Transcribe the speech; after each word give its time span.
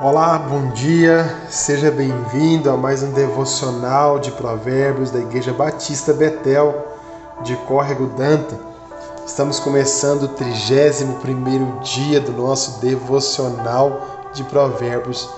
Olá, 0.00 0.38
bom 0.38 0.68
dia, 0.68 1.48
seja 1.50 1.90
bem-vindo 1.90 2.70
a 2.70 2.76
mais 2.76 3.02
um 3.02 3.10
devocional 3.10 4.20
de 4.20 4.30
Provérbios 4.30 5.10
da 5.10 5.18
Igreja 5.18 5.52
Batista 5.52 6.12
Betel 6.12 6.86
de 7.42 7.56
Córrego 7.66 8.06
Danta. 8.06 8.56
Estamos 9.26 9.58
começando 9.58 10.22
o 10.22 10.28
31 10.28 11.80
dia 11.80 12.20
do 12.20 12.30
nosso 12.30 12.80
devocional 12.80 14.30
de 14.32 14.44
Provérbios. 14.44 15.28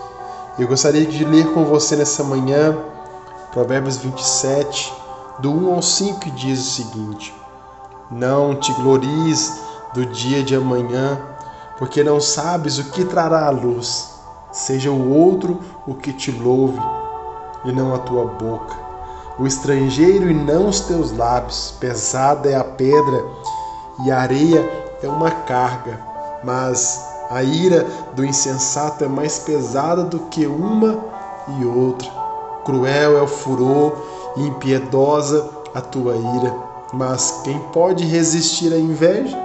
Eu 0.58 0.68
gostaria 0.68 1.06
de 1.06 1.24
ler 1.24 1.54
com 1.54 1.64
você 1.64 1.96
nessa 1.96 2.22
manhã 2.22 2.76
Provérbios 3.52 3.96
27, 3.96 4.92
do 5.38 5.50
1 5.50 5.74
ao 5.74 5.80
5, 5.80 6.20
que 6.20 6.30
diz 6.30 6.60
o 6.60 6.70
seguinte: 6.70 7.34
Não 8.10 8.54
te 8.54 8.74
glories 8.74 9.58
do 9.94 10.04
dia 10.04 10.42
de 10.42 10.54
amanhã, 10.54 11.18
porque 11.78 12.04
não 12.04 12.20
sabes 12.20 12.76
o 12.76 12.84
que 12.90 13.06
trará 13.06 13.46
a 13.46 13.50
luz 13.50 14.19
Seja 14.52 14.90
o 14.90 15.14
outro 15.14 15.60
o 15.86 15.94
que 15.94 16.12
te 16.12 16.30
louve, 16.30 16.80
e 17.64 17.72
não 17.72 17.94
a 17.94 17.98
tua 17.98 18.24
boca. 18.24 18.74
O 19.38 19.46
estrangeiro 19.46 20.30
e 20.30 20.34
não 20.34 20.68
os 20.68 20.80
teus 20.80 21.12
lábios. 21.16 21.74
Pesada 21.78 22.50
é 22.50 22.56
a 22.56 22.64
pedra 22.64 23.24
e 24.04 24.10
a 24.10 24.18
areia 24.18 24.68
é 25.02 25.08
uma 25.08 25.30
carga, 25.30 26.00
mas 26.42 27.02
a 27.30 27.42
ira 27.42 27.86
do 28.14 28.24
insensato 28.24 29.04
é 29.04 29.08
mais 29.08 29.38
pesada 29.38 30.02
do 30.02 30.18
que 30.18 30.46
uma 30.46 30.98
e 31.58 31.64
outra. 31.64 32.10
Cruel 32.64 33.16
é 33.16 33.22
o 33.22 33.26
furor 33.26 33.92
e 34.36 34.46
impiedosa 34.46 35.48
a 35.74 35.80
tua 35.80 36.16
ira. 36.16 36.54
Mas 36.92 37.40
quem 37.44 37.58
pode 37.72 38.04
resistir 38.04 38.72
à 38.72 38.78
inveja? 38.78 39.38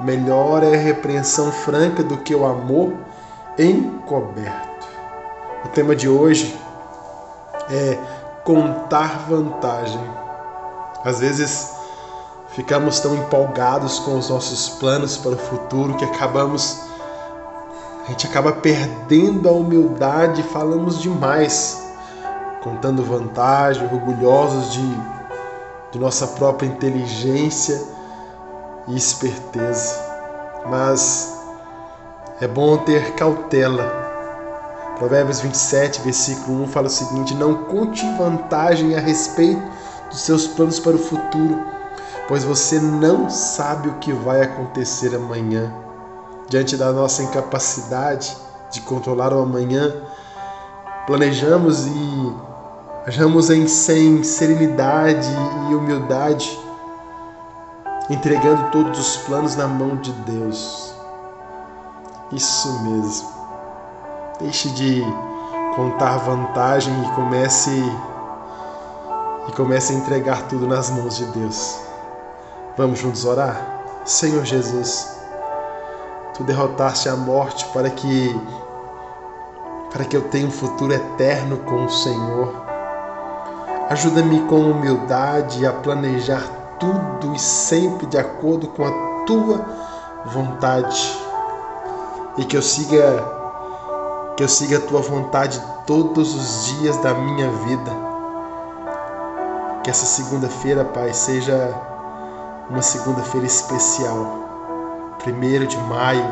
Melhor 0.00 0.62
é 0.62 0.74
a 0.74 0.78
repreensão 0.78 1.52
franca 1.52 2.02
do 2.02 2.16
que 2.18 2.34
o 2.34 2.44
amor 2.44 2.92
encoberto. 3.58 4.86
O 5.64 5.68
tema 5.68 5.94
de 5.94 6.08
hoje 6.08 6.58
é 7.70 7.98
contar 8.44 9.26
vantagem. 9.28 10.00
Às 11.04 11.20
vezes 11.20 11.74
ficamos 12.48 13.00
tão 13.00 13.14
empolgados 13.14 13.98
com 14.00 14.18
os 14.18 14.28
nossos 14.28 14.68
planos 14.80 15.16
para 15.16 15.32
o 15.32 15.38
futuro 15.38 15.94
que 15.96 16.04
acabamos 16.04 16.90
a 18.10 18.12
gente 18.12 18.26
acaba 18.26 18.52
perdendo 18.52 19.48
a 19.48 19.52
humildade 19.52 20.42
falamos 20.42 21.00
demais, 21.00 21.80
contando 22.60 23.04
vantagem, 23.04 23.84
orgulhosos 23.84 24.72
de, 24.72 25.00
de 25.92 25.98
nossa 26.00 26.26
própria 26.26 26.66
inteligência 26.66 27.80
e 28.88 28.96
esperteza. 28.96 29.94
Mas 30.68 31.39
é 32.40 32.48
bom 32.48 32.78
ter 32.78 33.12
cautela. 33.12 34.08
Provérbios 34.96 35.40
27, 35.40 36.00
versículo 36.00 36.62
1 36.62 36.68
fala 36.68 36.86
o 36.86 36.90
seguinte: 36.90 37.34
Não 37.34 37.64
conte 37.64 38.04
vantagem 38.16 38.96
a 38.96 39.00
respeito 39.00 39.62
dos 40.08 40.20
seus 40.20 40.46
planos 40.46 40.80
para 40.80 40.96
o 40.96 40.98
futuro, 40.98 41.62
pois 42.26 42.42
você 42.42 42.80
não 42.80 43.28
sabe 43.28 43.88
o 43.88 43.94
que 43.94 44.12
vai 44.12 44.42
acontecer 44.42 45.14
amanhã. 45.14 45.72
Diante 46.48 46.76
da 46.76 46.92
nossa 46.92 47.22
incapacidade 47.22 48.36
de 48.70 48.80
controlar 48.80 49.32
o 49.32 49.42
amanhã, 49.42 49.94
planejamos 51.06 51.86
e 51.86 52.34
agamos 53.06 53.50
em 53.50 53.68
sem 53.68 54.24
serenidade 54.24 55.28
e 55.70 55.74
humildade, 55.74 56.58
entregando 58.08 58.70
todos 58.70 58.98
os 58.98 59.16
planos 59.18 59.56
na 59.56 59.66
mão 59.66 59.96
de 59.96 60.12
Deus. 60.12 60.99
Isso 62.32 62.82
mesmo. 62.84 63.28
Deixe 64.38 64.70
de 64.70 65.02
contar 65.74 66.18
vantagem 66.18 66.94
e 67.02 67.10
comece 67.14 67.82
e 69.48 69.52
comece 69.52 69.92
a 69.92 69.96
entregar 69.96 70.42
tudo 70.42 70.66
nas 70.66 70.90
mãos 70.90 71.16
de 71.16 71.24
Deus. 71.26 71.80
Vamos 72.76 73.00
juntos 73.00 73.24
orar? 73.24 73.80
Senhor 74.04 74.44
Jesus, 74.44 75.18
tu 76.34 76.44
derrotaste 76.44 77.08
a 77.08 77.16
morte 77.16 77.64
para 77.72 77.90
que 77.90 78.40
para 79.92 80.04
que 80.04 80.16
eu 80.16 80.22
tenha 80.28 80.46
um 80.46 80.52
futuro 80.52 80.92
eterno 80.92 81.58
com 81.58 81.84
o 81.84 81.90
Senhor. 81.90 82.54
Ajuda-me 83.88 84.38
com 84.46 84.70
humildade 84.70 85.66
a 85.66 85.72
planejar 85.72 86.44
tudo 86.78 87.34
e 87.34 87.38
sempre 87.40 88.06
de 88.06 88.16
acordo 88.16 88.68
com 88.68 88.84
a 88.84 89.24
tua 89.26 89.66
vontade 90.26 91.29
e 92.36 92.44
que 92.44 92.56
eu 92.56 92.62
siga 92.62 93.38
que 94.36 94.44
eu 94.44 94.48
siga 94.48 94.78
a 94.78 94.80
tua 94.80 95.02
vontade 95.02 95.62
todos 95.86 96.34
os 96.34 96.66
dias 96.66 96.96
da 96.98 97.12
minha 97.12 97.50
vida. 97.50 97.90
Que 99.82 99.90
essa 99.90 100.06
segunda-feira, 100.06 100.82
Pai, 100.82 101.12
seja 101.12 101.74
uma 102.70 102.80
segunda-feira 102.80 103.46
especial. 103.46 104.38
Primeiro 105.18 105.66
de 105.66 105.76
maio, 105.76 106.24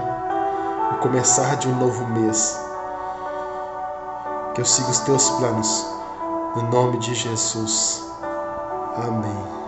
o 0.93 0.99
começar 0.99 1.57
de 1.57 1.69
um 1.69 1.77
novo 1.77 2.07
mês. 2.07 2.59
Que 4.55 4.63
eu 4.63 4.65
siga 4.65 4.89
os 4.89 5.01
teus 5.01 5.29
planos. 5.31 5.87
No 6.57 6.63
nome 6.71 6.97
de 6.99 7.15
Jesus. 7.15 8.07
Amém. 8.97 9.68